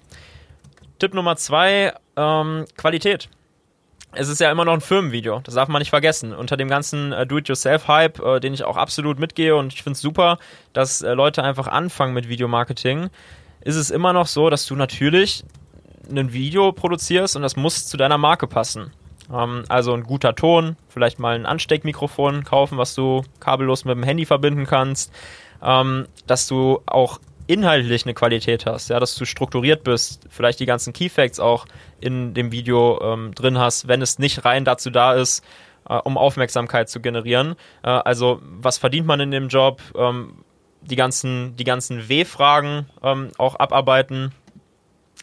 [0.99, 3.29] Tipp Nummer zwei, ähm, Qualität.
[4.13, 6.35] Es ist ja immer noch ein Firmenvideo, das darf man nicht vergessen.
[6.35, 10.01] Unter dem ganzen äh, Do-it-yourself-Hype, äh, den ich auch absolut mitgehe und ich finde es
[10.01, 10.39] super,
[10.73, 13.11] dass äh, Leute einfach anfangen mit Videomarketing,
[13.63, 15.45] ist es immer noch so, dass du natürlich
[16.11, 18.93] ein Video produzierst und das muss zu deiner Marke passen.
[19.33, 24.03] Ähm, also ein guter Ton, vielleicht mal ein Ansteckmikrofon kaufen, was du kabellos mit dem
[24.03, 25.13] Handy verbinden kannst,
[25.63, 30.67] ähm, dass du auch inhaltlich eine Qualität hast, ja, dass du strukturiert bist, vielleicht die
[30.67, 31.67] ganzen Keyfacts auch
[32.01, 35.45] in dem Video ähm, drin hast, wenn es nicht rein dazu da ist,
[35.89, 37.57] äh, um Aufmerksamkeit zu generieren.
[37.83, 39.83] Äh, also was verdient man in dem Job?
[39.97, 40.45] Ähm,
[40.83, 44.33] die ganzen, die ganzen W-Fragen ähm, auch abarbeiten.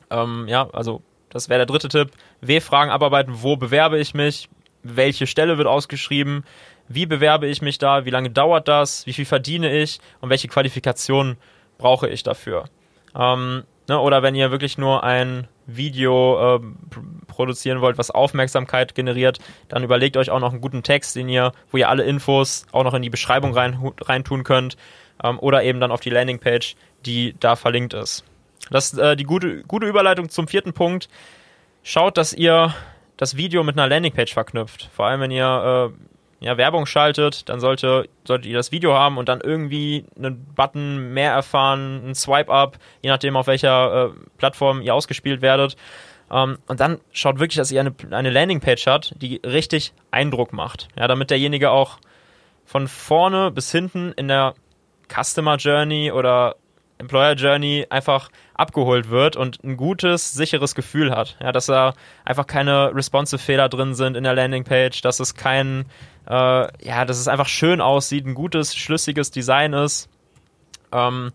[0.09, 2.11] Ähm, ja, also das wäre der dritte Tipp.
[2.41, 3.41] W-Fragen abarbeiten.
[3.41, 4.49] Wo bewerbe ich mich?
[4.83, 6.45] Welche Stelle wird ausgeschrieben?
[6.87, 8.05] Wie bewerbe ich mich da?
[8.05, 9.05] Wie lange dauert das?
[9.05, 9.99] Wie viel verdiene ich?
[10.21, 11.37] Und welche Qualifikationen
[11.77, 12.65] brauche ich dafür?
[13.15, 16.59] Ähm, ne, oder wenn ihr wirklich nur ein Video äh,
[17.27, 21.51] produzieren wollt, was Aufmerksamkeit generiert, dann überlegt euch auch noch einen guten Text, den ihr,
[21.71, 24.77] wo ihr alle Infos auch noch in die Beschreibung rein, rein tun könnt.
[25.23, 26.75] Ähm, oder eben dann auf die Landingpage,
[27.05, 28.23] die da verlinkt ist.
[28.69, 31.07] Das ist äh, die gute, gute Überleitung zum vierten Punkt.
[31.83, 32.73] Schaut, dass ihr
[33.15, 34.89] das Video mit einer Landingpage verknüpft.
[34.93, 39.17] Vor allem, wenn ihr äh, ja, Werbung schaltet, dann sollte, solltet ihr das Video haben
[39.17, 44.81] und dann irgendwie einen Button mehr erfahren, einen Swipe-Up, je nachdem, auf welcher äh, Plattform
[44.81, 45.75] ihr ausgespielt werdet.
[46.29, 50.89] Ähm, und dann schaut wirklich, dass ihr eine, eine Landingpage habt, die richtig Eindruck macht.
[50.97, 51.97] Ja, damit derjenige auch
[52.65, 54.53] von vorne bis hinten in der
[55.09, 56.55] Customer Journey oder
[56.99, 61.37] Employer Journey einfach abgeholt wird und ein gutes, sicheres Gefühl hat.
[61.41, 61.93] Ja, dass da
[62.25, 65.85] einfach keine responsive Fehler drin sind in der Landingpage, dass es kein,
[66.27, 70.09] äh, ja, dass es einfach schön aussieht, ein gutes, schlüssiges Design ist.
[70.91, 71.31] Ähm,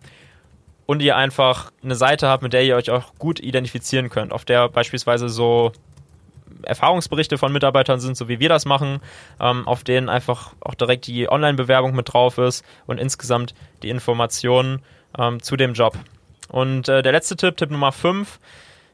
[0.87, 4.44] und ihr einfach eine Seite habt, mit der ihr euch auch gut identifizieren könnt, auf
[4.44, 5.72] der beispielsweise so
[6.62, 9.00] Erfahrungsberichte von Mitarbeitern sind, so wie wir das machen,
[9.40, 14.82] ähm, auf denen einfach auch direkt die Online-Bewerbung mit drauf ist und insgesamt die Informationen
[15.18, 15.98] ähm, zu dem Job.
[16.48, 18.38] Und äh, der letzte Tipp, Tipp Nummer 5,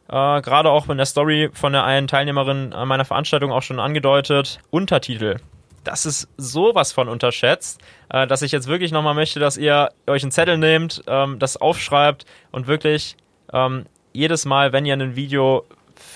[0.08, 4.60] äh, gerade auch in der Story von der einen Teilnehmerin meiner Veranstaltung auch schon angedeutet,
[4.70, 5.36] Untertitel.
[5.84, 10.22] Das ist sowas von unterschätzt, äh, dass ich jetzt wirklich nochmal möchte, dass ihr euch
[10.22, 13.16] einen Zettel nehmt, ähm, das aufschreibt und wirklich
[13.52, 15.64] ähm, jedes Mal, wenn ihr ein Video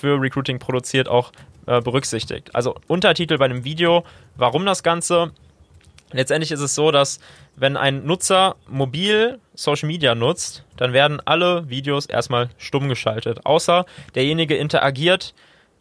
[0.03, 1.31] für Recruiting produziert, auch
[1.67, 2.53] äh, berücksichtigt.
[2.57, 5.31] Also Untertitel bei einem Video, warum das Ganze?
[6.11, 7.21] Letztendlich ist es so, dass
[7.55, 13.47] wenn ein Nutzer mobil Social Media nutzt, dann werden alle Videos erstmal stumm geschaltet.
[13.47, 13.87] Außer
[14.17, 15.35] derjenige interagiert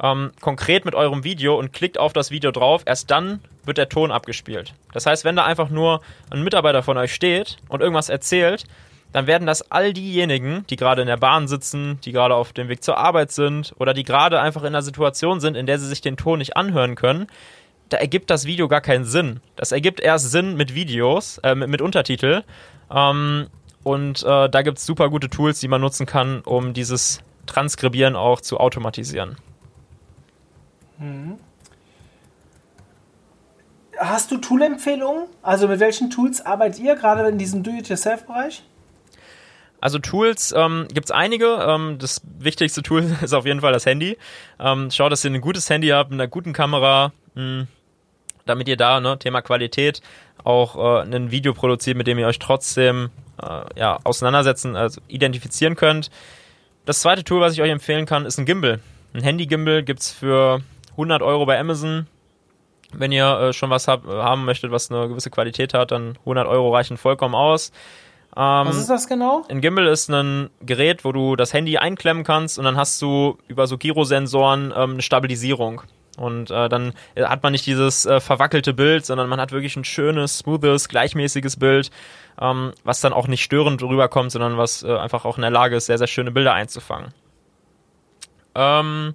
[0.04, 2.84] ähm, konkret mit eurem Video und klickt auf das Video drauf.
[2.86, 4.76] Erst dann wird der Ton abgespielt.
[4.94, 8.66] Das heißt, wenn da einfach nur ein Mitarbeiter von euch steht und irgendwas erzählt,
[9.12, 12.70] dann werden das all diejenigen, die gerade in der Bahn sitzen, die gerade auf dem
[12.70, 15.88] Weg zur Arbeit sind oder die gerade einfach in einer Situation sind, in der sie
[15.88, 17.28] sich den Ton nicht anhören können,
[17.90, 19.42] da ergibt das Video gar keinen Sinn.
[19.58, 22.44] Das ergibt erst Sinn mit Videos, äh, mit, mit Untertitel.
[22.90, 23.48] Ähm,
[23.84, 28.16] und äh, da gibt es super gute Tools, die man nutzen kann, um dieses Transkribieren
[28.16, 29.36] auch zu automatisieren.
[31.00, 31.38] Mhm.
[33.98, 35.28] Hast du Tool-Empfehlungen?
[35.42, 38.64] Also mit welchen Tools arbeitet ihr gerade in diesem Do-it-yourself-Bereich?
[39.82, 41.48] Also Tools ähm, gibt es einige.
[41.68, 44.18] Ähm, das wichtigste Tool ist auf jeden Fall das Handy.
[44.60, 47.68] Ähm, schaut, dass ihr ein gutes Handy habt, mit einer guten Kamera, mh, hm,
[48.46, 50.02] damit ihr da, ne, Thema Qualität,
[50.44, 53.10] auch äh, ein Video produziert, mit dem ihr euch trotzdem
[53.42, 56.10] äh, ja, auseinandersetzen, also identifizieren könnt.
[56.86, 58.80] Das zweite Tool, was ich euch empfehlen kann, ist ein Gimbal.
[59.14, 62.08] Ein Handy-Gimbal gibt es für 100 Euro bei Amazon.
[62.94, 66.48] Wenn ihr äh, schon was hab, haben möchtet, was eine gewisse Qualität hat, dann 100
[66.48, 67.72] Euro reichen vollkommen aus.
[68.36, 69.44] Ähm, Was ist das genau?
[69.50, 73.38] Ein Gimbal ist ein Gerät, wo du das Handy einklemmen kannst und dann hast du
[73.48, 75.82] über so Gyrosensoren ähm, eine Stabilisierung.
[76.18, 79.84] Und äh, dann hat man nicht dieses äh, verwackelte Bild, sondern man hat wirklich ein
[79.84, 81.90] schönes, smoothes, gleichmäßiges Bild,
[82.40, 85.76] ähm, was dann auch nicht störend rüberkommt, sondern was äh, einfach auch in der Lage
[85.76, 87.14] ist, sehr, sehr schöne Bilder einzufangen.
[88.56, 89.14] Ähm,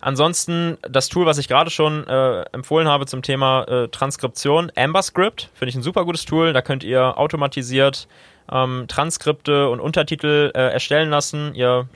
[0.00, 5.50] ansonsten das Tool, was ich gerade schon äh, empfohlen habe zum Thema äh, Transkription, AmberScript,
[5.54, 6.52] finde ich ein super gutes Tool.
[6.52, 8.08] Da könnt ihr automatisiert
[8.50, 11.54] ähm, Transkripte und Untertitel äh, erstellen lassen.
[11.54, 11.88] Ihr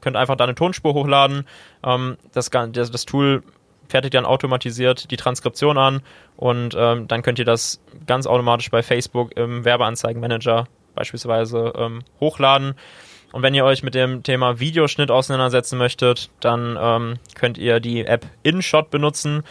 [0.00, 1.46] könnt einfach da eine Tonspur hochladen.
[1.84, 3.42] Ähm, das, das, das, Tool
[3.88, 6.02] fertigt dann automatisiert die Transkription an
[6.36, 12.74] und ähm, dann könnt ihr das ganz automatisch bei Facebook im Werbeanzeigenmanager beispielsweise ähm, hochladen.
[13.32, 18.04] Und wenn ihr euch mit dem Thema Videoschnitt auseinandersetzen möchtet, dann ähm, könnt ihr die
[18.04, 19.42] App InShot benutzen.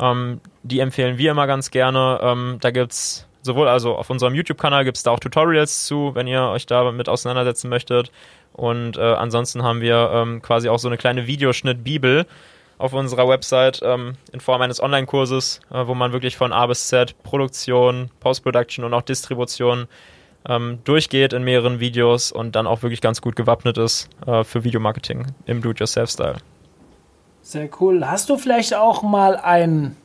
[0.00, 2.58] Ähm, die empfehlen wir immer ganz gerne.
[2.60, 6.42] Da es sowohl also auf unserem YouTube-Kanal gibt es da auch Tutorials zu, wenn ihr
[6.42, 8.10] euch damit auseinandersetzen möchtet.
[8.52, 12.26] Und äh, ansonsten haben wir ähm, quasi auch so eine kleine Videoschnitt-Bibel
[12.78, 16.88] auf unserer Website ähm, in Form eines Online-Kurses, äh, wo man wirklich von A bis
[16.88, 19.86] Z Produktion, Post-Production und auch Distribution
[20.48, 24.64] ähm, durchgeht in mehreren Videos und dann auch wirklich ganz gut gewappnet ist äh, für
[24.64, 26.36] Videomarketing im Do-it-yourself-Style.
[27.42, 28.06] Sehr cool.
[28.06, 29.96] Hast du vielleicht auch mal ein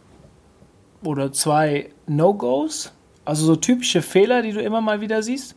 [1.03, 2.93] oder zwei No-Gos?
[3.29, 5.55] Also so typische Fehler, die du immer mal wieder siehst?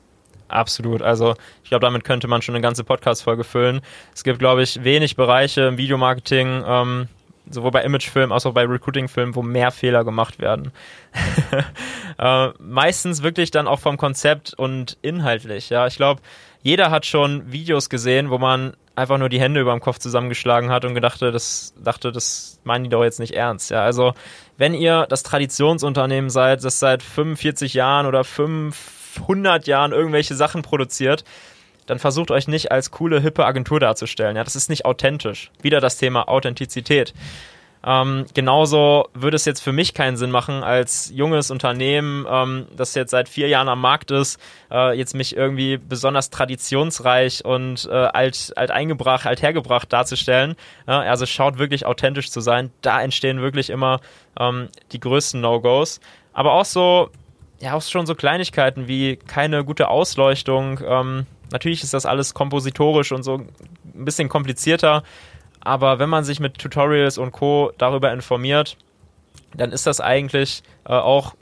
[0.48, 1.00] Absolut.
[1.00, 3.80] Also ich glaube, damit könnte man schon eine ganze Podcast-Folge füllen.
[4.14, 7.08] Es gibt, glaube ich, wenig Bereiche im Videomarketing, ähm,
[7.48, 10.70] sowohl bei Imagefilmen als auch bei Recruiting-Filmen, wo mehr Fehler gemacht werden.
[12.18, 15.70] äh, meistens wirklich dann auch vom Konzept und inhaltlich.
[15.70, 16.20] Ja, ich glaube,
[16.60, 20.70] jeder hat schon Videos gesehen, wo man einfach nur die Hände über dem Kopf zusammengeschlagen
[20.70, 23.70] hat und gedachte, das dachte, das meinen die doch jetzt nicht ernst.
[23.70, 24.14] Ja, also
[24.56, 31.24] wenn ihr das Traditionsunternehmen seid, das seit 45 Jahren oder 500 Jahren irgendwelche Sachen produziert,
[31.86, 34.36] dann versucht euch nicht als coole, hippe Agentur darzustellen.
[34.36, 35.50] Ja, das ist nicht authentisch.
[35.60, 37.12] Wieder das Thema Authentizität.
[37.84, 42.94] Ähm, genauso würde es jetzt für mich keinen Sinn machen, als junges Unternehmen, ähm, das
[42.94, 44.38] jetzt seit vier Jahren am Markt ist,
[44.70, 50.54] äh, jetzt mich irgendwie besonders traditionsreich und äh, alt, alt eingebracht, alt hergebracht darzustellen.
[50.86, 52.70] Ja, also schaut wirklich authentisch zu sein.
[52.82, 54.00] Da entstehen wirklich immer
[54.38, 56.00] ähm, die größten No-Gos.
[56.32, 57.10] Aber auch so,
[57.60, 60.80] ja, auch schon so Kleinigkeiten wie keine gute Ausleuchtung.
[60.86, 65.02] Ähm, natürlich ist das alles kompositorisch und so ein bisschen komplizierter.
[65.64, 67.72] Aber wenn man sich mit Tutorials und Co.
[67.78, 68.76] darüber informiert,
[69.54, 71.34] dann ist das eigentlich äh, auch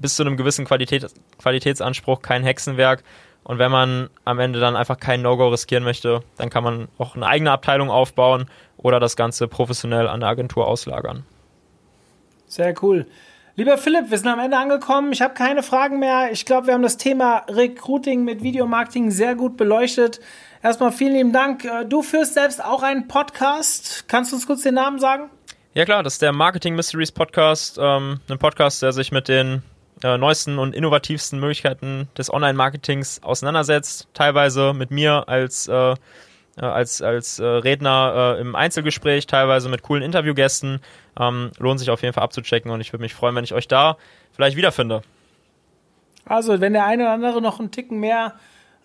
[0.00, 1.06] bis zu einem gewissen Qualität,
[1.38, 3.02] Qualitätsanspruch kein Hexenwerk.
[3.42, 7.16] Und wenn man am Ende dann einfach kein No-Go riskieren möchte, dann kann man auch
[7.16, 11.24] eine eigene Abteilung aufbauen oder das Ganze professionell an der Agentur auslagern.
[12.46, 13.06] Sehr cool.
[13.56, 15.12] Lieber Philipp, wir sind am Ende angekommen.
[15.12, 16.30] Ich habe keine Fragen mehr.
[16.32, 20.20] Ich glaube, wir haben das Thema Recruiting mit Videomarketing sehr gut beleuchtet.
[20.62, 21.64] Erstmal vielen lieben Dank.
[21.64, 24.04] Äh, du führst selbst auch einen Podcast.
[24.08, 25.30] Kannst du uns kurz den Namen sagen?
[25.72, 27.78] Ja klar, das ist der Marketing Mysteries Podcast.
[27.80, 29.62] Ähm, ein Podcast, der sich mit den
[30.04, 34.08] äh, neuesten und innovativsten Möglichkeiten des Online-Marketings auseinandersetzt.
[34.12, 35.96] Teilweise mit mir als, äh, äh
[36.58, 40.80] als, als äh, Redner äh, im Einzelgespräch, teilweise mit coolen Interviewgästen.
[41.18, 43.66] Ähm, lohnt sich auf jeden Fall abzuchecken und ich würde mich freuen, wenn ich euch
[43.66, 43.96] da
[44.32, 45.00] vielleicht wiederfinde.
[46.26, 48.34] Also, wenn der eine oder andere noch einen Ticken mehr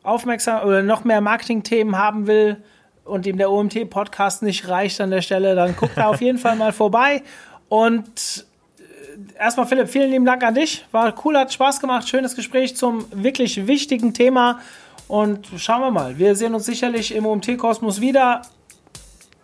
[0.05, 2.63] aufmerksam oder noch mehr Marketing-Themen haben will
[3.03, 6.55] und ihm der OMT-Podcast nicht reicht an der Stelle, dann guckt da auf jeden Fall
[6.55, 7.23] mal vorbei.
[7.69, 8.45] Und
[8.79, 10.85] äh, erstmal, Philipp, vielen lieben Dank an dich.
[10.91, 12.09] War cool, hat Spaß gemacht.
[12.09, 14.59] Schönes Gespräch zum wirklich wichtigen Thema.
[15.07, 16.17] Und schauen wir mal.
[16.17, 18.41] Wir sehen uns sicherlich im OMT-Kosmos wieder,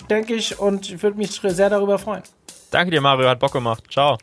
[0.09, 0.59] denke ich.
[0.59, 2.23] Und ich würde mich sehr darüber freuen.
[2.71, 3.29] Danke dir, Mario.
[3.29, 3.83] Hat Bock gemacht.
[3.89, 4.17] Ciao.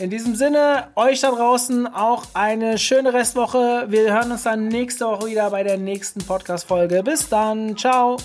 [0.00, 3.84] In diesem Sinne, euch da draußen auch eine schöne Restwoche.
[3.88, 7.02] Wir hören uns dann nächste Woche wieder bei der nächsten Podcast-Folge.
[7.02, 7.76] Bis dann.
[7.76, 8.16] Ciao.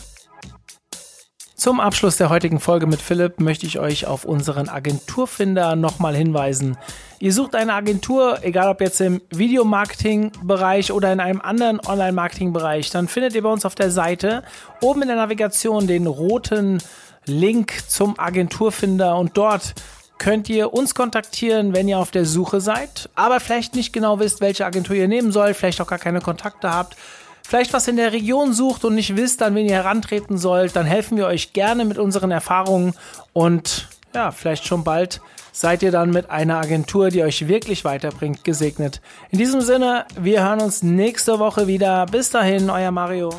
[1.58, 6.78] Zum Abschluss der heutigen Folge mit Philipp möchte ich euch auf unseren Agenturfinder nochmal hinweisen.
[7.20, 13.10] Ihr sucht eine Agentur, egal ob jetzt im Videomarketing-Bereich oder in einem anderen Online-Marketing-Bereich, dann
[13.10, 14.44] findet ihr bei uns auf der Seite
[14.80, 16.82] oben in der Navigation den roten
[17.26, 19.76] Link zum Agenturfinder und dort
[20.18, 24.42] könnt ihr uns kontaktieren, wenn ihr auf der Suche seid, aber vielleicht nicht genau wisst,
[24.42, 26.96] welche Agentur ihr nehmen sollt, vielleicht auch gar keine Kontakte habt,
[27.44, 30.86] vielleicht was in der Region sucht und nicht wisst, an wen ihr herantreten sollt, dann
[30.86, 32.94] helfen wir euch gerne mit unseren Erfahrungen
[33.34, 38.44] und ja, vielleicht schon bald seid ihr dann mit einer Agentur, die euch wirklich weiterbringt,
[38.44, 39.02] gesegnet.
[39.30, 42.06] In diesem Sinne, wir hören uns nächste Woche wieder.
[42.08, 43.30] Bis dahin, euer Mario.